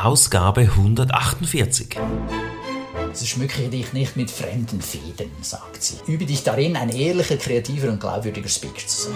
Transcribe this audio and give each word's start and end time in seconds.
Ausgabe 0.00 0.60
148. 0.60 1.96
So 3.12 3.26
schmücke 3.26 3.68
dich 3.68 3.92
nicht 3.92 4.16
mit 4.16 4.30
fremden 4.30 4.80
Fäden, 4.80 5.30
sagt 5.42 5.82
sie. 5.82 5.96
Übe 6.06 6.24
dich 6.24 6.44
darin, 6.44 6.76
ein 6.76 6.90
ehrlicher, 6.90 7.36
kreativer 7.36 7.88
und 7.88 7.98
glaubwürdiger 7.98 8.48
Speaker 8.48 8.86
zu 8.86 9.10
sein. 9.10 9.14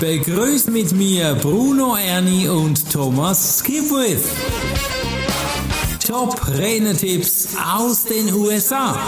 Begrüßt 0.00 0.70
mit 0.70 0.92
mir 0.92 1.34
Bruno 1.34 1.96
Ernie 1.96 2.48
und 2.48 2.90
Thomas 2.90 3.58
Skipwith. 3.58 4.24
Top 6.06 6.40
Renetipps 6.56 7.48
aus 7.76 8.04
den 8.04 8.32
USA. 8.32 8.98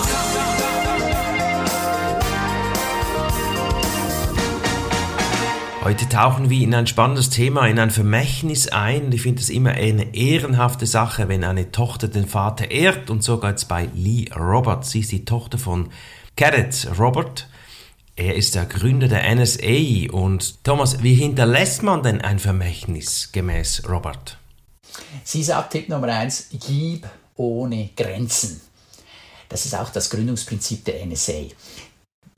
Heute 5.84 6.08
tauchen 6.08 6.50
wir 6.50 6.60
in 6.60 6.74
ein 6.74 6.88
spannendes 6.88 7.30
Thema, 7.30 7.66
in 7.68 7.78
ein 7.78 7.90
Vermächtnis 7.90 8.66
ein. 8.68 9.12
Ich 9.12 9.22
finde 9.22 9.40
es 9.40 9.48
immer 9.48 9.70
eine 9.70 10.14
ehrenhafte 10.14 10.86
Sache, 10.86 11.28
wenn 11.28 11.44
eine 11.44 11.70
Tochter 11.70 12.08
den 12.08 12.26
Vater 12.26 12.70
ehrt. 12.70 13.10
Und 13.10 13.22
so 13.22 13.38
geht 13.38 13.56
es 13.56 13.64
bei 13.64 13.88
Lee 13.94 14.26
Roberts. 14.34 14.90
Sie 14.90 15.00
ist 15.00 15.12
die 15.12 15.24
Tochter 15.24 15.56
von 15.56 15.90
Cadet 16.36 16.88
Robert. 16.98 17.48
Er 18.16 18.34
ist 18.34 18.56
der 18.56 18.66
Gründer 18.66 19.06
der 19.06 19.32
NSA. 19.34 20.10
Und 20.12 20.64
Thomas, 20.64 21.02
wie 21.04 21.14
hinterlässt 21.14 21.84
man 21.84 22.02
denn 22.02 22.20
ein 22.20 22.40
Vermächtnis 22.40 23.30
gemäß 23.30 23.88
Robert? 23.88 24.36
Sie 25.22 25.44
sagt 25.44 25.72
Tipp 25.72 25.88
Nummer 25.88 26.08
eins, 26.08 26.48
gib 26.50 27.06
ohne 27.36 27.90
Grenzen. 27.96 28.60
Das 29.48 29.64
ist 29.64 29.76
auch 29.76 29.90
das 29.90 30.10
Gründungsprinzip 30.10 30.84
der 30.84 31.06
NSA. 31.06 31.44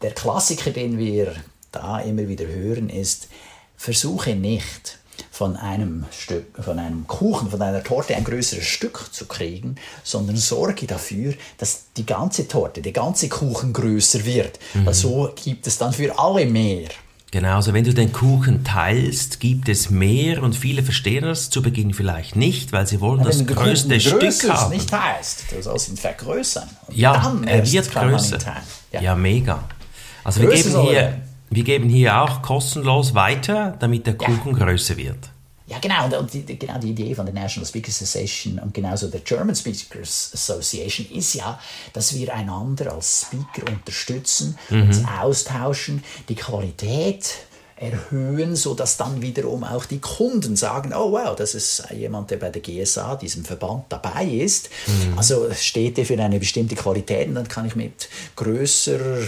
Der 0.02 0.10
Klassiker, 0.12 0.70
den 0.70 0.98
wir 0.98 1.34
da 1.72 2.00
immer 2.00 2.28
wieder 2.28 2.46
hören, 2.46 2.88
ist, 2.88 3.28
versuche 3.76 4.34
nicht 4.34 4.98
von 5.30 5.56
einem 5.56 6.04
Stück, 6.10 6.62
von 6.62 6.78
einem 6.78 7.06
Kuchen, 7.06 7.50
von 7.50 7.60
einer 7.62 7.82
Torte 7.82 8.14
ein 8.16 8.24
größeres 8.24 8.64
Stück 8.64 9.12
zu 9.12 9.26
kriegen, 9.26 9.76
sondern 10.02 10.36
sorge 10.36 10.86
dafür, 10.86 11.34
dass 11.58 11.86
die 11.96 12.06
ganze 12.06 12.48
Torte, 12.48 12.82
der 12.82 12.92
ganze 12.92 13.28
Kuchen 13.28 13.72
größer 13.72 14.24
wird. 14.24 14.58
Mhm. 14.74 14.86
Weil 14.86 14.94
so 14.94 15.32
gibt 15.42 15.66
es 15.66 15.78
dann 15.78 15.92
für 15.92 16.18
alle 16.18 16.46
mehr. 16.46 16.88
Genau, 17.32 17.56
also 17.56 17.72
wenn 17.72 17.84
du 17.84 17.94
den 17.94 18.12
Kuchen 18.12 18.64
teilst, 18.64 19.38
gibt 19.38 19.68
es 19.68 19.88
mehr 19.88 20.42
und 20.42 20.56
viele 20.56 20.82
verstehen 20.82 21.22
das 21.22 21.48
zu 21.48 21.62
Beginn 21.62 21.94
vielleicht 21.94 22.34
nicht, 22.34 22.72
weil 22.72 22.88
sie 22.88 23.00
wollen 23.00 23.20
ja, 23.20 23.26
das 23.26 23.46
größte 23.46 24.00
Stück 24.00 24.50
haben. 24.50 24.74
nicht 24.74 24.90
teilst, 24.90 25.44
du 25.52 25.62
sollst 25.62 25.90
ihn 25.90 25.96
vergrößern. 25.96 26.68
Ja, 26.90 27.38
er 27.46 27.70
wird 27.70 27.92
größer. 27.92 28.38
Ja. 28.92 29.00
ja. 29.00 29.14
mega. 29.14 29.62
Also 30.24 30.40
Größe 30.40 30.74
wir 30.74 30.82
geben 30.82 30.90
hier 30.90 31.22
wir 31.50 31.64
geben 31.64 31.88
hier 31.88 32.22
auch 32.22 32.42
kostenlos 32.42 33.14
weiter, 33.14 33.76
damit 33.78 34.06
der 34.06 34.16
Kuchen 34.16 34.56
ja. 34.56 34.64
größer 34.64 34.96
wird. 34.96 35.30
Ja, 35.66 35.78
genau. 35.78 36.18
Und 36.18 36.32
die, 36.32 36.58
genau 36.58 36.78
die 36.78 36.90
Idee 36.90 37.14
von 37.14 37.26
der 37.26 37.34
National 37.34 37.66
Speakers 37.66 38.02
Association 38.02 38.58
und 38.58 38.74
genauso 38.74 39.06
der 39.08 39.20
German 39.20 39.54
Speakers 39.54 40.32
Association 40.34 41.06
ist 41.12 41.34
ja, 41.34 41.60
dass 41.92 42.14
wir 42.14 42.34
einander 42.34 42.92
als 42.92 43.26
Speaker 43.26 43.70
unterstützen, 43.70 44.58
mhm. 44.68 44.82
uns 44.82 45.02
austauschen, 45.04 46.02
die 46.28 46.34
Qualität 46.34 47.34
erhöhen, 47.76 48.56
sodass 48.56 48.96
dann 48.96 49.22
wiederum 49.22 49.64
auch 49.64 49.84
die 49.86 50.00
Kunden 50.00 50.56
sagen, 50.56 50.92
oh 50.92 51.12
wow, 51.12 51.34
das 51.36 51.54
ist 51.54 51.84
jemand, 51.96 52.30
der 52.30 52.36
bei 52.36 52.50
der 52.50 52.60
GSA, 52.60 53.16
diesem 53.16 53.44
Verband, 53.44 53.84
dabei 53.88 54.24
ist. 54.24 54.70
Mhm. 54.86 55.16
Also 55.16 55.48
steht 55.54 55.98
er 55.98 56.04
für 56.04 56.20
eine 56.20 56.38
bestimmte 56.38 56.74
Qualität 56.74 57.28
und 57.28 57.36
dann 57.36 57.48
kann 57.48 57.66
ich 57.66 57.76
mit 57.76 58.08
größerer 58.36 59.22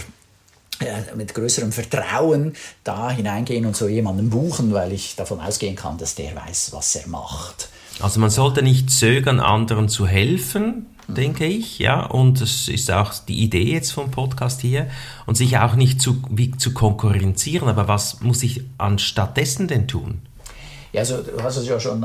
mit 1.15 1.33
größerem 1.33 1.71
Vertrauen 1.71 2.53
da 2.83 3.09
hineingehen 3.09 3.65
und 3.65 3.75
so 3.75 3.87
jemanden 3.87 4.29
buchen, 4.29 4.73
weil 4.73 4.91
ich 4.91 5.15
davon 5.15 5.39
ausgehen 5.39 5.75
kann, 5.75 5.97
dass 5.97 6.15
der 6.15 6.35
weiß, 6.35 6.69
was 6.71 6.95
er 6.95 7.07
macht. 7.07 7.69
Also 7.99 8.19
man 8.19 8.29
sollte 8.29 8.63
nicht 8.63 8.89
zögern, 8.89 9.39
anderen 9.39 9.87
zu 9.87 10.07
helfen, 10.07 10.87
denke 11.07 11.45
ich, 11.45 11.79
ja, 11.79 12.05
und 12.05 12.41
das 12.41 12.67
ist 12.67 12.89
auch 12.91 13.13
die 13.13 13.41
Idee 13.41 13.73
jetzt 13.73 13.91
vom 13.91 14.09
Podcast 14.09 14.61
hier 14.61 14.87
und 15.25 15.35
sich 15.35 15.57
auch 15.57 15.75
nicht 15.75 16.01
zu, 16.01 16.21
wie, 16.29 16.51
zu 16.51 16.73
konkurrenzieren, 16.73 17.67
aber 17.67 17.87
was 17.87 18.21
muss 18.21 18.41
ich 18.43 18.63
anstattdessen 18.77 19.67
denn 19.67 19.87
tun? 19.87 20.21
Ja, 20.91 21.01
also 21.01 21.21
du 21.21 21.41
hast 21.43 21.57
es 21.57 21.67
ja 21.67 21.79
schon 21.79 22.03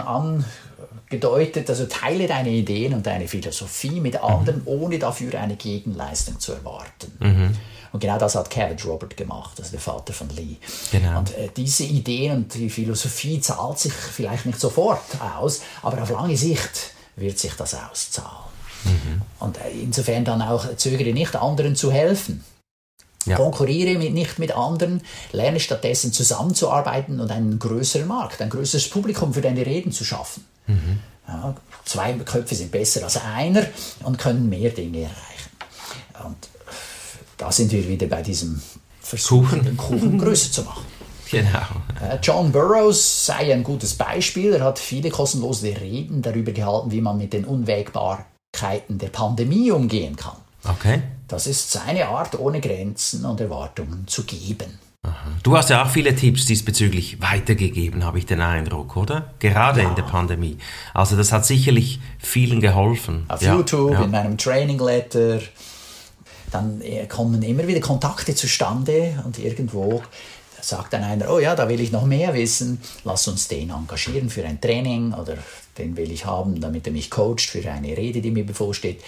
angedeutet, 1.10 1.68
also 1.68 1.86
teile 1.86 2.26
deine 2.26 2.50
Ideen 2.50 2.94
und 2.94 3.06
deine 3.06 3.28
Philosophie 3.28 4.00
mit 4.00 4.22
anderen, 4.22 4.60
mhm. 4.60 4.68
ohne 4.68 4.98
dafür 4.98 5.40
eine 5.40 5.56
Gegenleistung 5.56 6.38
zu 6.38 6.52
erwarten. 6.52 7.12
Mhm. 7.20 7.56
Und 7.90 8.00
genau 8.00 8.18
das 8.18 8.34
hat 8.34 8.50
Cabbage 8.50 8.86
Robert 8.86 9.16
gemacht, 9.16 9.58
also 9.58 9.70
der 9.70 9.80
Vater 9.80 10.12
von 10.12 10.28
Lee. 10.30 10.56
Genau. 10.92 11.20
Und 11.20 11.34
äh, 11.34 11.48
diese 11.56 11.84
Ideen 11.84 12.36
und 12.36 12.54
die 12.54 12.68
Philosophie 12.68 13.40
zahlt 13.40 13.78
sich 13.78 13.92
vielleicht 13.92 14.44
nicht 14.44 14.60
sofort 14.60 15.00
aus, 15.34 15.62
aber 15.82 16.02
auf 16.02 16.10
lange 16.10 16.36
Sicht 16.36 16.92
wird 17.16 17.38
sich 17.38 17.54
das 17.54 17.74
auszahlen. 17.74 18.48
Mhm. 18.84 19.22
Und 19.40 19.56
äh, 19.56 19.70
insofern 19.82 20.26
dann 20.26 20.42
auch 20.42 20.76
zögere 20.76 21.14
nicht, 21.14 21.34
anderen 21.34 21.76
zu 21.76 21.90
helfen. 21.90 22.44
Ja. 23.24 23.36
Konkurriere 23.36 23.98
mit, 23.98 24.12
nicht 24.12 24.38
mit 24.38 24.52
anderen, 24.52 25.02
lerne 25.32 25.58
stattdessen 25.58 26.12
zusammenzuarbeiten 26.12 27.20
und 27.20 27.30
einen 27.30 27.58
größeren 27.58 28.06
Markt, 28.06 28.40
ein 28.40 28.50
größeres 28.50 28.88
Publikum 28.90 29.34
für 29.34 29.40
deine 29.40 29.64
Reden 29.64 29.92
zu 29.92 30.04
schaffen. 30.04 30.44
Mhm. 30.68 31.00
Ja, 31.26 31.54
zwei 31.84 32.12
Köpfe 32.14 32.54
sind 32.54 32.70
besser 32.70 33.02
als 33.04 33.16
einer 33.16 33.66
und 34.04 34.16
können 34.18 34.48
mehr 34.48 34.70
Dinge 34.70 35.02
erreichen. 35.02 36.24
Und 36.24 36.48
da 37.36 37.52
sind 37.52 37.70
wir 37.72 37.86
wieder 37.86 38.06
bei 38.06 38.22
diesem 38.22 38.62
Versuch, 39.00 39.48
Kuchen. 39.50 39.64
den 39.64 39.76
Kuchen 39.76 40.18
größer 40.18 40.52
zu 40.52 40.62
machen. 40.62 40.84
Genau. 41.30 41.60
John 42.22 42.52
Burroughs 42.52 43.26
sei 43.26 43.52
ein 43.52 43.62
gutes 43.62 43.94
Beispiel. 43.94 44.54
Er 44.54 44.64
hat 44.64 44.78
viele 44.78 45.10
kostenlose 45.10 45.78
Reden 45.78 46.22
darüber 46.22 46.52
gehalten, 46.52 46.90
wie 46.90 47.02
man 47.02 47.18
mit 47.18 47.34
den 47.34 47.44
Unwägbarkeiten 47.44 48.98
der 48.98 49.08
Pandemie 49.08 49.70
umgehen 49.70 50.16
kann. 50.16 50.36
Okay. 50.64 51.02
Das 51.28 51.46
ist 51.46 51.70
seine 51.70 52.08
Art, 52.08 52.38
ohne 52.38 52.60
Grenzen 52.60 53.26
und 53.26 53.40
Erwartungen 53.40 54.06
zu 54.06 54.24
geben. 54.24 54.78
Aha. 55.04 55.30
Du 55.42 55.56
hast 55.56 55.70
ja 55.70 55.84
auch 55.84 55.88
viele 55.88 56.14
Tipps 56.14 56.44
diesbezüglich 56.46 57.20
weitergegeben, 57.20 58.04
habe 58.04 58.18
ich 58.18 58.26
den 58.26 58.40
Eindruck, 58.40 58.96
oder? 58.96 59.32
Gerade 59.38 59.82
ja. 59.82 59.88
in 59.88 59.94
der 59.94 60.02
Pandemie. 60.02 60.58
Also 60.92 61.16
das 61.16 61.30
hat 61.32 61.46
sicherlich 61.46 62.00
vielen 62.18 62.60
geholfen. 62.60 63.24
Auf 63.28 63.40
ja. 63.42 63.54
YouTube, 63.54 63.92
ja. 63.92 64.02
in 64.02 64.10
meinem 64.10 64.36
Training 64.36 64.78
Letter, 64.78 65.40
dann 66.50 66.80
äh, 66.80 67.06
kommen 67.06 67.42
immer 67.42 67.66
wieder 67.66 67.80
Kontakte 67.80 68.34
zustande 68.34 69.22
und 69.24 69.38
irgendwo 69.38 70.02
sagt 70.60 70.92
dann 70.92 71.04
einer, 71.04 71.30
oh 71.30 71.38
ja, 71.38 71.54
da 71.54 71.68
will 71.68 71.80
ich 71.80 71.92
noch 71.92 72.04
mehr 72.04 72.34
wissen, 72.34 72.80
lass 73.04 73.28
uns 73.28 73.48
den 73.48 73.70
engagieren 73.70 74.28
für 74.28 74.44
ein 74.44 74.60
Training 74.60 75.12
oder 75.12 75.38
den 75.78 75.96
will 75.96 76.10
ich 76.10 76.26
haben, 76.26 76.60
damit 76.60 76.86
er 76.86 76.92
mich 76.92 77.10
coacht 77.10 77.48
für 77.48 77.70
eine 77.70 77.96
Rede, 77.96 78.20
die 78.20 78.32
mir 78.32 78.44
bevorsteht. 78.44 79.02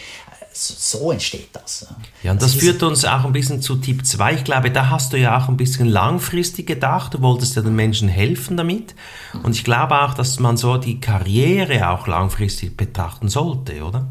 So 0.53 1.12
entsteht 1.12 1.50
das. 1.53 1.87
Ja, 2.22 2.33
und 2.33 2.43
das, 2.43 2.53
das 2.53 2.61
führt 2.61 2.83
uns 2.83 3.05
auch 3.05 3.25
ein 3.25 3.33
bisschen 3.33 3.62
zu 3.62 3.77
Tipp 3.77 4.05
2. 4.05 4.34
Ich 4.34 4.44
glaube, 4.44 4.71
da 4.71 4.91
hast 4.91 5.12
du 5.12 5.16
ja 5.16 5.38
auch 5.38 5.49
ein 5.49 5.56
bisschen 5.56 5.87
langfristig 5.88 6.66
gedacht. 6.66 7.15
Du 7.15 7.22
wolltest 7.22 7.56
ja 7.56 7.62
den 7.62 7.77
Menschen 7.77 8.09
helfen 8.09 8.56
damit. 8.56 8.94
Und 9.43 9.55
ich 9.55 9.65
glaube 9.65 10.00
auch, 10.03 10.15
dass 10.15 10.41
man 10.41 10.56
so 10.56 10.77
die 10.77 11.00
Karriere 11.00 11.91
auch 11.91 12.06
langfristig 12.06 12.77
betrachten 12.77 13.28
sollte, 13.28 13.84
oder? 13.84 14.09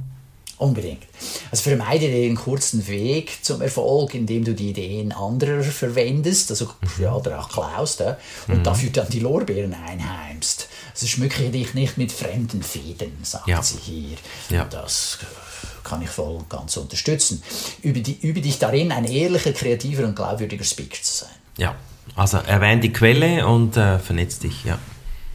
Unbedingt. 0.60 1.04
Also 1.52 1.64
vermeide 1.64 2.10
den 2.10 2.36
kurzen 2.36 2.86
Weg 2.88 3.44
zum 3.44 3.62
Erfolg, 3.62 4.14
indem 4.14 4.44
du 4.44 4.54
die 4.54 4.72
Ideen 4.72 5.14
anderer 5.14 5.64
verwendest, 5.64 6.52
also 6.52 6.66
mhm. 6.66 7.04
ja, 7.04 7.16
oder 7.16 7.40
auch 7.40 7.48
klaust, 7.48 8.02
ja, 8.02 8.18
und 8.50 8.58
mhm. 8.60 8.64
dafür 8.64 8.90
dann 8.90 9.08
die 9.08 9.22
Lorbeeren 9.22 9.74
einheimst. 9.74 10.68
Also 10.92 11.08
schmücke 11.08 11.50
dich 11.50 11.76
nicht 11.76 11.98
mit 11.98 12.12
fremden 12.12 12.62
Fäden, 12.62 13.18
sagt 13.24 13.48
ja. 13.48 13.64
sie 13.64 13.78
hier. 13.78 14.18
Ja. 14.50 14.66
Das 14.66 15.20
kann 15.86 16.02
ich 16.02 16.10
voll 16.10 16.36
und 16.36 16.50
ganz 16.50 16.76
unterstützen. 16.76 17.42
Übe, 17.82 18.02
die, 18.02 18.20
übe 18.20 18.42
dich 18.42 18.60
darin, 18.60 18.92
ein 18.92 19.06
ehrlicher, 19.06 19.54
kreativer 19.54 20.04
und 20.04 20.18
glaubwürdiger 20.18 20.66
Speaker 20.66 21.02
zu 21.02 21.24
sein. 21.24 21.36
Ja, 21.58 21.76
also 22.16 22.38
erwähne 22.38 22.82
die 22.82 22.92
Quelle 22.92 23.48
und 23.48 23.78
äh, 23.78 23.98
vernetz 23.98 24.40
dich, 24.40 24.66
ja. 24.66 24.78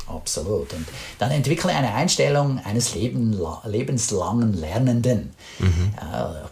Absolut. 0.07 0.73
Und 0.73 0.87
dann 1.19 1.31
entwickle 1.31 1.71
eine 1.71 1.95
Einstellung 1.95 2.59
eines 2.65 2.95
Leben, 2.95 3.39
lebenslangen 3.65 4.55
Lernenden. 4.55 5.35
Mhm. 5.59 5.95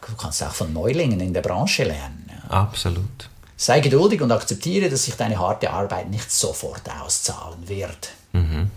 du 0.00 0.16
kannst 0.16 0.42
auch 0.42 0.52
von 0.52 0.72
Neulingen 0.72 1.20
in 1.20 1.34
der 1.34 1.42
Branche 1.42 1.84
lernen. 1.84 2.30
Absolut. 2.48 3.28
Sei 3.56 3.80
geduldig 3.80 4.20
und 4.22 4.32
akzeptiere, 4.32 4.88
dass 4.88 5.04
sich 5.04 5.14
deine 5.14 5.38
harte 5.38 5.70
Arbeit 5.70 6.10
nicht 6.10 6.30
sofort 6.30 6.82
auszahlen 7.00 7.68
wird. 7.68 8.10
Mhm. 8.32 8.70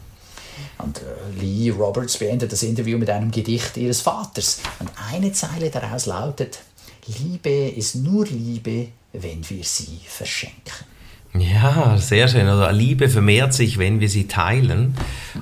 Und 0.77 0.99
äh, 0.99 1.39
Lee 1.39 1.71
Roberts 1.71 2.17
beendet 2.17 2.51
das 2.51 2.63
Interview 2.63 2.97
mit 2.97 3.09
einem 3.09 3.31
Gedicht 3.31 3.77
ihres 3.77 4.01
Vaters. 4.01 4.59
Und 4.79 4.91
eine 5.11 5.31
Zeile 5.33 5.69
daraus 5.69 6.05
lautet, 6.05 6.59
Liebe 7.07 7.69
ist 7.69 7.95
nur 7.95 8.25
Liebe, 8.25 8.89
wenn 9.13 9.47
wir 9.49 9.63
sie 9.63 9.99
verschenken. 10.05 10.85
Ja, 11.39 11.97
sehr 11.97 12.27
schön. 12.27 12.47
Also 12.47 12.69
Liebe 12.75 13.09
vermehrt 13.09 13.53
sich, 13.53 13.77
wenn 13.77 13.99
wir 13.99 14.09
sie 14.09 14.27
teilen. 14.27 14.95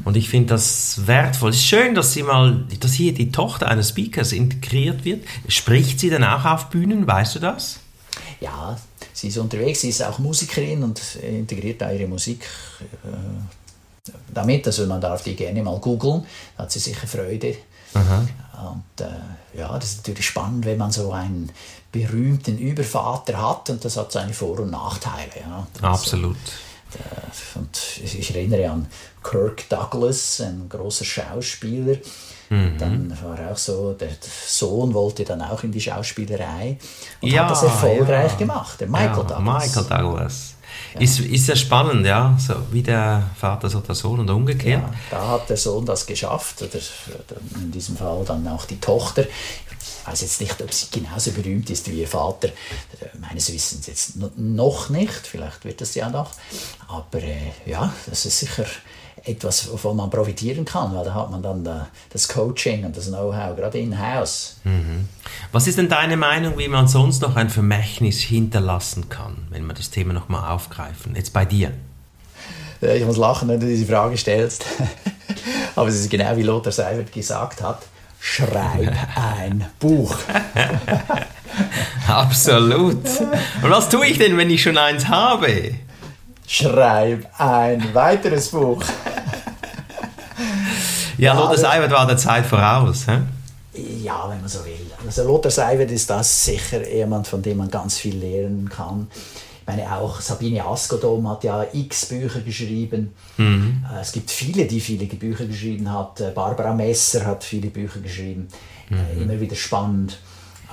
Und 0.06 0.18
ich 0.18 0.30
finde 0.30 0.50
das 0.50 1.06
wertvoll. 1.06 1.51
Es 1.51 1.57
ist 1.57 1.66
schön, 1.66 1.94
dass 1.94 2.13
sie 2.13 2.24
mal, 2.24 2.66
dass 2.80 2.94
hier 2.94 3.13
die 3.13 3.31
Tochter 3.31 3.68
eines 3.68 3.90
Speakers 3.90 4.31
integriert 4.31 5.06
wird. 5.06 5.24
Spricht 5.48 6.00
sie 6.00 6.10
dann 6.10 6.24
auch 6.24 6.45
auf 6.45 6.69
Bühnen? 6.69 7.06
Weißt 7.06 7.36
du 7.36 7.40
das? 7.40 7.80
Ja, 8.42 8.78
sie 9.13 9.28
ist 9.28 9.38
unterwegs. 9.38 9.81
Sie 9.81 9.90
ist 9.90 10.01
auch 10.04 10.19
Musikerin 10.19 10.84
und 10.84 11.00
integriert 11.16 11.81
da 11.81 11.92
ihre 11.92 12.07
Musik. 12.07 12.46
Äh, 13.04 13.62
damit. 14.34 14.68
Also 14.68 14.86
man 14.86 15.02
darf 15.02 15.24
die 15.24 15.36
gerne 15.36 15.64
mal 15.64 15.80
googeln, 15.80 16.26
hat 16.58 16.72
sie 16.72 16.80
sicher 16.80 17.08
Freude. 17.08 17.56
Aha. 17.94 18.26
Und 18.72 19.06
äh, 19.06 19.58
ja, 19.58 19.78
das 19.78 19.92
ist 19.92 19.98
natürlich 19.98 20.26
spannend, 20.26 20.66
wenn 20.66 20.78
man 20.78 20.92
so 20.92 21.12
einen 21.12 21.52
berühmten 21.92 22.58
Übervater 22.58 23.42
hat 23.42 23.70
und 23.70 23.86
das 23.86 23.98
hat 23.98 24.12
seine 24.12 24.34
Vor- 24.34 24.60
und 24.60 24.72
Nachteile. 24.72 25.32
Ja. 25.40 25.68
Absolut. 25.82 26.38
Äh, 26.94 27.60
und 27.60 27.80
ich 28.04 28.36
erinnere 28.36 28.70
an 28.72 28.88
Kirk 29.24 29.70
Douglas, 29.70 30.42
ein 30.42 30.68
großer 30.70 31.06
Schauspieler. 31.06 31.98
Mhm. 32.50 32.78
Dann 32.78 33.18
war 33.24 33.51
auch 33.51 33.57
so, 33.57 33.94
der 33.94 34.10
Sohn 34.48 34.94
wollte 34.94 35.24
dann 35.24 35.42
auch 35.42 35.63
in 35.63 35.72
die 35.72 35.81
Schauspielerei 35.81 36.78
und 37.22 37.30
Ja, 37.30 37.44
hat 37.44 37.51
das 37.51 37.63
erfolgreich 37.63 38.31
ja. 38.34 38.38
gemacht, 38.38 38.80
der 38.80 38.88
Michael 38.88 39.07
ja, 39.18 39.24
Douglas. 39.24 39.75
Michael 39.75 39.86
Douglas. 40.04 40.50
Ist, 41.00 41.19
ist 41.19 41.48
ja 41.48 41.56
spannend, 41.56 42.06
ja. 42.06 42.36
So 42.40 42.56
wie 42.72 42.81
der 42.84 43.24
Vater, 43.40 43.69
so 43.69 43.80
der 43.80 43.95
Sohn 43.95 44.19
und 44.19 44.30
umgekehrt. 44.30 44.81
Ja, 44.84 44.94
da 45.12 45.28
hat 45.30 45.50
der 45.50 45.57
Sohn 45.57 45.86
das 45.86 46.06
geschafft, 46.06 46.62
oder 46.62 46.80
in 47.62 47.72
diesem 47.72 47.95
Fall 47.98 48.24
dann 48.25 48.48
auch 48.48 48.66
die 48.66 48.80
Tochter. 48.80 49.24
Ich 49.24 50.07
weiß 50.07 50.22
jetzt 50.22 50.42
nicht, 50.42 50.62
ob 50.62 50.74
sie 50.74 50.88
genauso 50.92 51.31
berühmt 51.31 51.69
ist 51.69 51.89
wie 51.89 52.01
ihr 52.01 52.07
Vater. 52.07 52.50
Meines 53.19 53.51
Wissens 53.54 53.88
jetzt 53.88 54.18
no- 54.18 54.31
noch 54.36 54.89
nicht, 54.89 55.25
vielleicht 55.25 55.63
wird 55.63 55.81
es 55.81 55.96
ja 55.96 56.10
noch. 56.10 56.31
Aber 56.88 57.22
äh, 57.24 57.51
ja, 57.66 57.94
das 58.07 58.25
ist 58.25 58.39
sicher 58.39 58.66
etwas, 59.25 59.72
wovon 59.72 59.96
man 59.96 60.10
profitieren 60.10 60.66
kann, 60.66 60.94
weil 60.94 61.06
da 61.06 61.14
hat 61.14 61.31
man 61.31 61.42
dann 61.42 61.64
da, 61.64 61.88
das 62.12 62.28
Coaching 62.28 62.84
und 62.86 62.98
das 62.98 63.08
Know-how 63.08 63.56
gerade 63.56 63.80
in-house. 63.80 64.58
Was 65.52 65.68
ist 65.68 65.78
denn 65.78 65.88
deine 65.88 66.18
Meinung, 66.18 66.58
wie 66.58 66.68
man 66.68 66.88
sonst 66.88 67.22
noch 67.22 67.36
ein 67.38 67.50
Vermächtnis 67.50 68.20
hinterlassen 68.20 69.08
kann, 69.10 69.48
wenn 69.50 69.66
wir 69.66 69.74
das 69.74 69.90
Thema 69.90 70.14
nochmal 70.14 70.52
aufgreifen? 70.52 71.16
Jetzt 71.16 71.31
bei 71.31 71.46
dir. 71.46 71.72
Äh, 72.81 72.98
Ich 72.98 73.06
muss 73.06 73.18
lachen, 73.18 73.48
wenn 73.48 73.60
du 73.62 73.66
diese 73.68 73.86
Frage 73.86 74.18
stellst. 74.18 74.66
Aber 75.75 75.88
es 75.88 75.96
ist 75.96 76.10
genau 76.10 76.36
wie 76.36 76.44
Lothar 76.44 76.72
Seibert 76.74 77.12
gesagt 77.14 77.62
hat. 77.62 77.81
Schreib 78.20 78.94
ein 79.16 79.66
Buch. 79.80 80.16
Absolut. 82.08 82.98
Und 83.62 83.70
was 83.70 83.90
tue 83.90 84.06
ich 84.08 84.18
denn, 84.18 84.38
wenn 84.38 84.50
ich 84.50 84.62
schon 84.62 84.78
eins 84.78 85.08
habe? 85.08 85.75
Schreib 86.48 87.25
ein 87.40 87.94
weiteres 87.94 88.50
Buch. 88.50 88.84
Ja, 91.24 91.34
Lothar 91.34 91.58
Seibert 91.58 91.92
war 91.92 92.06
der 92.06 92.18
Zeit 92.18 92.46
voraus. 92.46 93.08
Hä? 93.08 93.20
Ja, 94.04 94.30
wenn 94.30 94.42
man 94.42 94.50
so 94.50 94.64
will. 94.66 94.74
Also 95.06 95.24
Lothar 95.24 95.52
Seibert 95.52 95.90
ist 95.90 96.10
das 96.10 96.46
sicher 96.46 96.88
jemand, 96.88 97.28
von 97.28 97.42
dem 97.42 97.58
man 97.58 97.70
ganz 97.72 97.98
viel 97.98 98.18
lernen 98.18 98.70
kann. 98.70 99.08
Ich 99.62 99.68
meine, 99.68 99.90
auch 99.96 100.20
Sabine 100.20 100.66
Askodom 100.66 101.30
hat 101.30 101.46
ja 101.46 101.66
x 101.72 102.08
Bücher 102.08 102.42
geschrieben. 102.42 103.14
Äh, 103.40 104.02
Es 104.02 104.12
gibt 104.12 104.30
viele, 104.30 104.66
die 104.66 104.81
viele 104.81 105.06
Bücher 105.06 105.46
geschrieben 105.46 105.90
hat. 105.90 106.20
Äh, 106.20 106.31
Barbara 106.36 106.74
Messer 106.74 107.25
hat 107.25 107.46
viele 107.46 107.70
Bücher 107.70 108.02
geschrieben. 108.02 108.50
Äh, 108.92 109.22
Immer 109.24 109.40
wieder 109.40 109.56
spannend. 109.56 110.20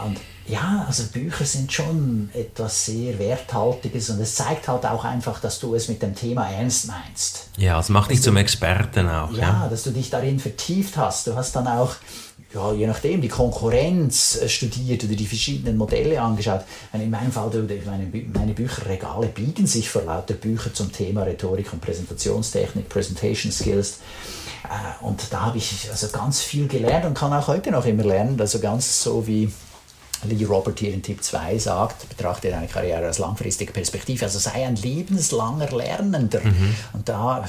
Und 0.05 0.17
ja, 0.50 0.85
also 0.87 1.05
Bücher 1.05 1.44
sind 1.44 1.73
schon 1.73 2.31
etwas 2.35 2.87
sehr 2.87 3.19
Werthaltiges 3.19 4.11
und 4.11 4.20
es 4.20 4.35
zeigt 4.35 4.69
halt 4.69 4.85
auch 4.87 5.05
einfach, 5.05 5.41
dass 5.41 5.58
du 5.61 5.75
es 5.75 5.88
mit 5.88 6.02
dem 6.02 6.14
Thema 6.14 6.49
ernst 6.50 6.88
meinst. 6.88 7.49
Ja, 7.56 7.79
es 7.79 7.88
macht 7.88 8.11
dich 8.11 8.23
zum 8.23 8.37
Experten 8.37 9.08
auch. 9.08 9.32
Ja, 9.32 9.38
Ja. 9.38 9.69
dass 9.70 9.82
du 9.85 9.91
dich 9.91 10.11
darin 10.11 10.38
vertieft 10.41 10.97
hast. 10.97 11.26
Du 11.26 11.35
hast 11.35 11.55
dann 11.56 11.67
auch, 11.67 11.94
ja, 12.55 12.73
je 12.73 12.87
nachdem, 12.87 13.20
die 13.20 13.29
Konkurrenz 13.29 14.37
äh, 14.37 14.49
studiert 14.49 15.05
oder 15.05 15.14
die 15.14 15.26
verschiedenen 15.26 15.76
Modelle 15.76 16.20
angeschaut. 16.20 16.62
In 16.93 17.11
meinem 17.11 17.31
Fall, 17.32 17.50
meine, 17.87 18.11
meine 18.35 18.52
Bücherregale 18.55 19.26
biegen 19.29 19.67
sich 19.67 19.88
vor 19.88 20.02
lauter 20.02 20.35
Bücher 20.35 20.73
zum 20.75 20.91
Thema 20.93 21.23
Rhetorik 21.23 21.73
und 21.73 21.81
Präsentationstechnik, 21.81 22.88
Presentation 22.88 23.52
Skills. 23.52 23.99
Äh, 24.64 25.05
Und 25.05 25.23
da 25.31 25.43
habe 25.47 25.58
ich 25.58 25.88
also 25.91 26.08
ganz 26.08 26.41
viel 26.43 26.67
gelernt 26.69 27.05
und 27.06 27.14
kann 27.14 27.32
auch 27.32 27.47
heute 27.49 27.70
noch 27.70 27.85
immer 27.87 28.05
lernen. 28.05 28.41
Also 28.41 28.58
ganz 28.58 29.02
so 29.02 29.26
wie 29.26 29.50
Lee 30.25 30.44
Robert 30.44 30.78
hier 30.78 30.93
in 30.93 31.02
Tipp 31.02 31.22
2 31.22 31.58
sagt, 31.58 32.08
betrachte 32.08 32.50
deine 32.50 32.69
Karriere 32.69 33.06
als 33.06 33.19
langfristige 33.19 33.72
Perspektive, 33.72 34.25
also 34.25 34.38
sei 34.38 34.67
ein 34.67 34.76
lebenslanger 34.76 35.70
Lernender. 35.70 36.40
Und 36.93 37.08
da 37.08 37.49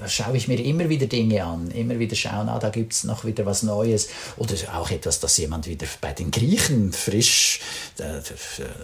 da 0.00 0.08
schaue 0.08 0.36
ich 0.36 0.48
mir 0.48 0.58
immer 0.58 0.88
wieder 0.88 1.06
Dinge 1.06 1.44
an, 1.44 1.70
immer 1.70 1.98
wieder 1.98 2.16
schauen, 2.16 2.48
ah, 2.48 2.58
da 2.58 2.70
gibt 2.70 2.92
es 2.92 3.04
noch 3.04 3.24
wieder 3.24 3.46
was 3.46 3.62
Neues 3.62 4.08
oder 4.36 4.54
auch 4.74 4.90
etwas, 4.90 5.20
das 5.20 5.36
jemand 5.36 5.66
wieder 5.66 5.86
bei 6.00 6.12
den 6.12 6.30
Griechen 6.30 6.92
frisch 6.92 7.60
äh, 7.98 8.20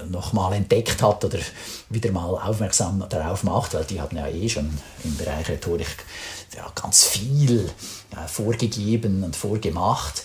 nochmal 0.08 0.54
entdeckt 0.54 1.02
hat 1.02 1.24
oder 1.24 1.38
wieder 1.88 2.12
mal 2.12 2.28
aufmerksam 2.36 3.04
darauf 3.08 3.42
macht, 3.42 3.74
weil 3.74 3.84
die 3.84 4.00
haben 4.00 4.16
ja 4.16 4.28
eh 4.28 4.48
schon 4.48 4.70
im 5.04 5.16
Bereich 5.16 5.48
Rhetorik 5.48 6.04
ja, 6.56 6.70
ganz 6.80 7.04
viel 7.04 7.70
ja, 8.12 8.26
vorgegeben 8.26 9.24
und 9.24 9.36
vorgemacht. 9.36 10.24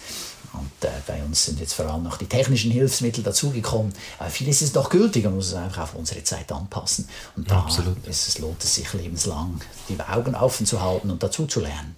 Und 0.59 0.87
äh, 0.87 0.91
bei 1.07 1.23
uns 1.23 1.45
sind 1.45 1.59
jetzt 1.59 1.73
vor 1.73 1.85
allem 1.85 2.03
noch 2.03 2.17
die 2.17 2.25
technischen 2.25 2.71
Hilfsmittel 2.71 3.23
dazugekommen. 3.23 3.93
Aber 4.19 4.29
vieles 4.29 4.61
ist 4.61 4.75
noch 4.75 4.89
gültig 4.89 5.25
und 5.25 5.35
muss 5.35 5.47
es 5.47 5.53
einfach 5.53 5.83
auf 5.83 5.95
unsere 5.95 6.23
Zeit 6.23 6.51
anpassen. 6.51 7.07
Und 7.35 7.49
da 7.49 7.59
Absolut. 7.59 8.05
ist 8.07 8.27
es, 8.27 8.39
lohnt 8.39 8.63
es 8.63 8.75
sich 8.75 8.91
lebenslang, 8.93 9.61
die 9.89 9.99
Augen 9.99 10.35
offen 10.35 10.65
zu 10.65 10.81
halten 10.81 11.11
und 11.11 11.21
dazu 11.21 11.45
zu 11.45 11.59
lernen. 11.59 11.95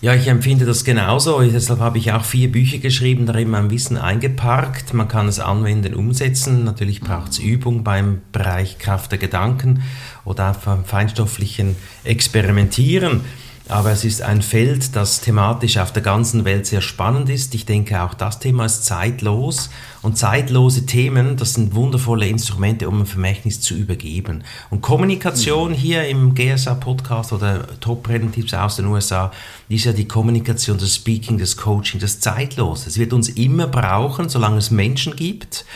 Ja, 0.00 0.14
ich 0.14 0.28
empfinde 0.28 0.64
das 0.64 0.84
genauso. 0.84 1.40
Deshalb 1.40 1.80
habe 1.80 1.98
ich 1.98 2.12
auch 2.12 2.24
vier 2.24 2.52
Bücher 2.52 2.78
geschrieben, 2.78 3.26
darin 3.26 3.50
mein 3.50 3.68
Wissen 3.68 3.96
eingeparkt. 3.96 4.94
Man 4.94 5.08
kann 5.08 5.26
es 5.26 5.40
anwenden, 5.40 5.94
umsetzen. 5.94 6.62
Natürlich 6.62 7.00
braucht 7.00 7.32
es 7.32 7.38
Übung 7.40 7.82
beim 7.82 8.22
Bereich 8.30 8.78
Kraft 8.78 9.10
der 9.10 9.18
Gedanken 9.18 9.82
oder 10.24 10.52
auch 10.52 10.56
beim 10.56 10.84
feinstofflichen 10.84 11.74
Experimentieren. 12.04 13.22
Aber 13.70 13.92
es 13.92 14.02
ist 14.02 14.22
ein 14.22 14.40
Feld, 14.40 14.96
das 14.96 15.20
thematisch 15.20 15.76
auf 15.76 15.92
der 15.92 16.02
ganzen 16.02 16.46
Welt 16.46 16.66
sehr 16.66 16.80
spannend 16.80 17.28
ist. 17.28 17.54
Ich 17.54 17.66
denke, 17.66 18.02
auch 18.02 18.14
das 18.14 18.38
Thema 18.38 18.64
ist 18.64 18.86
zeitlos. 18.86 19.68
Und 20.00 20.16
zeitlose 20.16 20.86
Themen, 20.86 21.36
das 21.36 21.54
sind 21.54 21.74
wundervolle 21.74 22.26
Instrumente, 22.26 22.88
um 22.88 23.02
ein 23.02 23.06
Vermächtnis 23.06 23.60
zu 23.60 23.74
übergeben. 23.74 24.42
Und 24.70 24.80
Kommunikation 24.80 25.74
hier 25.74 26.08
im 26.08 26.34
GSA-Podcast 26.34 27.32
oder 27.34 27.78
Top-Renntipps 27.80 28.54
aus 28.54 28.76
den 28.76 28.86
USA, 28.86 29.32
ist 29.68 29.84
ja 29.84 29.92
die 29.92 30.08
Kommunikation, 30.08 30.78
das 30.78 30.94
Speaking, 30.94 31.36
das 31.36 31.58
Coaching, 31.58 32.00
das 32.00 32.20
zeitlos. 32.20 32.86
Es 32.86 32.96
wird 32.96 33.12
uns 33.12 33.28
immer 33.28 33.66
brauchen, 33.66 34.30
solange 34.30 34.56
es 34.56 34.70
Menschen 34.70 35.14
gibt. 35.14 35.66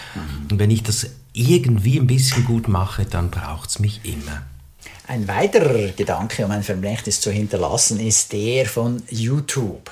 Und 0.50 0.58
wenn 0.58 0.70
ich 0.70 0.82
das 0.82 1.10
irgendwie 1.34 1.98
ein 1.98 2.06
bisschen 2.06 2.46
gut 2.46 2.68
mache, 2.68 3.04
dann 3.04 3.30
braucht 3.30 3.68
es 3.68 3.78
mich 3.80 4.00
immer. 4.04 4.42
Ein 5.12 5.28
weiterer 5.28 5.88
Gedanke, 5.88 6.42
um 6.42 6.50
ein 6.52 6.62
Vermächtnis 6.62 7.20
zu 7.20 7.30
hinterlassen, 7.30 8.00
ist 8.00 8.32
der 8.32 8.64
von 8.64 9.02
YouTube. 9.10 9.90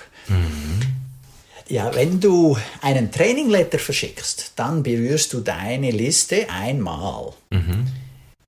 Ja, 1.68 1.94
wenn 1.94 2.18
du 2.18 2.56
einen 2.80 3.12
Trainingletter 3.12 3.78
verschickst, 3.78 4.52
dann 4.56 4.82
berührst 4.82 5.34
du 5.34 5.40
deine 5.40 5.90
Liste 5.90 6.48
einmal. 6.48 7.34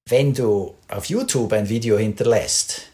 Wenn 0.09 0.33
du 0.33 0.75
auf 0.89 1.05
YouTube 1.11 1.53
ein 1.53 1.69
Video 1.69 1.99
hinterlässt, 1.99 2.85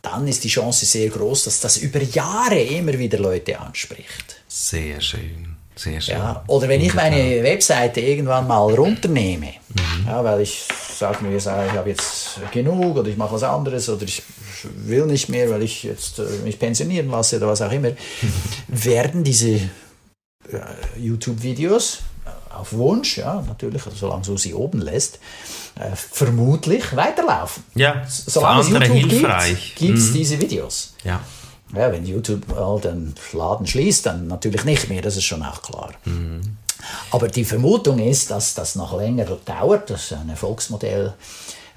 dann 0.00 0.26
ist 0.26 0.42
die 0.44 0.48
Chance 0.48 0.86
sehr 0.86 1.10
groß, 1.10 1.44
dass 1.44 1.60
das 1.60 1.76
über 1.76 2.02
Jahre 2.02 2.62
immer 2.62 2.98
wieder 2.98 3.18
Leute 3.18 3.60
anspricht. 3.60 4.40
Sehr 4.48 4.98
schön. 5.02 5.59
Sehr 5.76 6.00
schön. 6.00 6.16
Ja, 6.16 6.44
oder 6.46 6.68
wenn 6.68 6.80
ich 6.80 6.92
meine 6.94 7.42
Webseite 7.42 8.00
irgendwann 8.00 8.46
mal 8.46 8.74
runternehme, 8.74 9.54
ja, 10.06 10.22
weil 10.22 10.42
ich 10.42 10.64
sage 10.98 11.24
mir, 11.24 11.36
ich 11.36 11.46
habe 11.46 11.88
jetzt 11.88 12.38
genug 12.52 12.96
oder 12.96 13.08
ich 13.08 13.16
mache 13.16 13.32
was 13.34 13.42
anderes 13.44 13.88
oder 13.88 14.02
ich 14.02 14.22
will 14.74 15.06
nicht 15.06 15.28
mehr, 15.30 15.48
weil 15.48 15.62
ich 15.62 15.84
jetzt 15.84 16.18
äh, 16.18 16.22
mich 16.44 16.58
pensionieren 16.58 17.08
lasse 17.10 17.36
oder 17.38 17.48
was 17.48 17.62
auch 17.62 17.72
immer, 17.72 17.92
werden 18.68 19.24
diese 19.24 19.48
äh, 19.52 19.60
YouTube-Videos 20.98 22.00
äh, 22.26 22.54
auf 22.54 22.72
Wunsch, 22.74 23.16
ja, 23.18 23.42
natürlich, 23.46 23.84
also 23.86 23.96
solange 23.96 24.22
du 24.24 24.36
sie 24.36 24.52
oben 24.52 24.80
lässt, 24.82 25.18
äh, 25.78 25.94
vermutlich 25.94 26.94
weiterlaufen. 26.94 27.62
Ja, 27.74 28.04
Solange 28.08 28.60
es 28.60 28.68
YouTube 28.68 29.10
hilfreich. 29.10 29.74
gibt, 29.76 29.78
gibt 29.78 29.98
es 29.98 30.10
Mhm. 30.10 30.14
diese 30.14 30.40
Videos. 30.40 30.94
Ja. 31.04 31.20
Ja, 31.74 31.92
wenn 31.92 32.04
YouTube 32.04 32.48
mal 32.48 32.80
den 32.80 33.14
Laden 33.32 33.66
schließt, 33.66 34.06
dann 34.06 34.26
natürlich 34.26 34.64
nicht 34.64 34.88
mehr, 34.88 35.02
das 35.02 35.16
ist 35.16 35.24
schon 35.24 35.42
auch 35.42 35.62
klar. 35.62 35.92
Aber 37.10 37.28
die 37.28 37.44
Vermutung 37.44 37.98
ist, 37.98 38.30
dass 38.30 38.54
das 38.54 38.74
noch 38.74 38.96
länger 38.96 39.26
dauert, 39.44 39.90
das 39.90 40.04
ist 40.04 40.12
ein 40.14 40.28
Erfolgsmodell, 40.30 41.14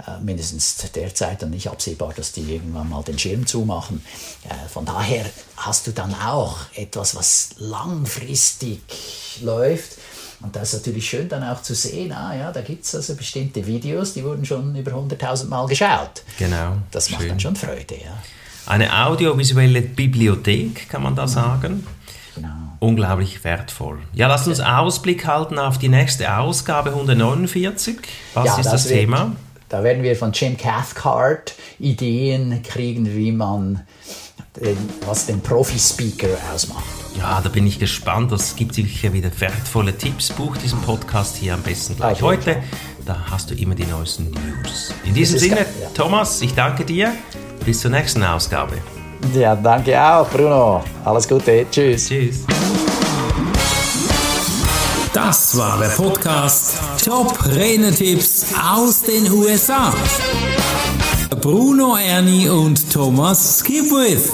äh, 0.08 0.20
mindestens 0.22 0.78
derzeit 0.96 1.44
und 1.44 1.52
nicht 1.52 1.68
absehbar, 1.70 2.14
dass 2.16 2.32
die 2.32 2.42
irgendwann 2.42 2.90
mal 2.90 3.04
den 3.04 3.20
Schirm 3.20 3.46
zumachen. 3.46 4.04
Äh, 4.50 4.68
Von 4.70 4.86
daher 4.86 5.26
hast 5.58 5.88
du 5.88 5.92
dann 5.92 6.14
auch 6.16 6.58
etwas, 6.76 7.16
was 7.16 7.50
langfristig 7.58 8.82
läuft. 9.42 9.98
Und 10.42 10.56
das 10.56 10.74
ist 10.74 10.80
natürlich 10.82 11.08
schön 11.08 11.30
dann 11.30 11.44
auch 11.44 11.62
zu 11.62 11.74
sehen, 11.74 12.12
ah 12.12 12.36
ja, 12.36 12.52
da 12.52 12.62
gibt 12.62 12.84
es 12.84 12.94
also 12.96 13.16
bestimmte 13.16 13.66
Videos, 13.66 14.14
die 14.14 14.24
wurden 14.26 14.46
schon 14.46 14.76
über 14.76 14.92
100.000 14.92 15.46
Mal 15.46 15.68
geschaut. 15.68 16.24
Genau. 16.38 16.78
Das 16.92 17.10
macht 17.10 17.22
Schön. 17.22 17.30
dann 17.30 17.40
schon 17.40 17.56
Freude, 17.56 17.96
ja. 17.96 18.22
Eine 18.66 19.06
audiovisuelle 19.06 19.82
Bibliothek, 19.82 20.90
kann 20.90 21.04
man 21.04 21.16
da 21.16 21.28
sagen. 21.28 21.86
Genau. 22.36 22.50
Unglaublich 22.80 23.44
wertvoll. 23.44 24.00
Ja, 24.14 24.28
lasst 24.28 24.48
uns 24.48 24.60
Ausblick 24.60 25.26
halten 25.28 25.60
auf 25.60 25.78
die 25.78 25.90
nächste 25.90 26.38
Ausgabe 26.38 26.92
149. 26.92 27.98
Was 28.34 28.46
Ja, 28.46 28.58
ist 28.58 28.66
das, 28.72 28.90
wird- 28.90 29.00
Thema? 29.02 29.36
Da 29.70 29.84
werden 29.84 30.04
wir 30.04 30.16
von 30.16 30.32
Jim 30.34 30.56
Cathcart 30.56 31.56
Ideen 31.80 32.62
kriegen, 32.64 33.16
wie 33.16 33.32
man 33.32 33.82
den, 34.62 34.78
was 35.08 35.26
den 35.26 35.42
Profi-Speaker 35.42 36.28
ausmacht. 36.54 36.84
Ja, 37.18 37.42
da 37.42 37.50
bin 37.50 37.66
ich 37.66 37.80
gespannt. 37.80 38.32
Es 38.32 38.56
gibt 38.56 38.76
sicher 38.76 39.14
wieder 39.14 39.32
wertvolle 39.40 39.98
Tipps. 39.98 40.30
Buch 40.30 40.58
diesen 40.58 40.80
Podcast 40.82 41.38
hier 41.38 41.56
am 41.56 41.62
besten 41.64 41.96
gleich 41.96 42.22
heute. 42.22 42.62
Da 43.06 43.18
hast 43.32 43.50
du 43.50 43.56
immer 43.56 43.74
die 43.76 43.86
neuesten 43.86 44.30
News. 44.32 44.94
In 45.06 45.14
diesem 45.16 45.40
Sinne, 45.40 45.58
ja. 45.82 45.90
Thomas, 45.96 46.42
ich 46.42 46.54
danke 46.54 46.86
dir. 46.86 47.12
Bis 47.66 47.80
zur 47.80 47.92
nächsten 47.92 48.24
Ausgabe. 48.24 48.78
Ja, 49.34 49.56
danke 49.56 50.00
auch, 50.02 50.30
Bruno. 50.30 50.84
Alles 51.06 51.28
Gute. 51.28 51.66
Tschüss. 51.72 52.08
Tschüss. 52.08 52.40
Das 55.14 55.56
war 55.56 55.78
der 55.78 55.90
Podcast 55.90 56.80
Top 57.04 57.38
Renetipps 57.46 58.48
aus 58.76 59.04
den 59.04 59.32
USA. 59.32 59.94
Bruno 61.40 61.96
Ernie 61.98 62.50
und 62.50 62.92
Thomas 62.92 63.60
Skipwith. 63.60 64.32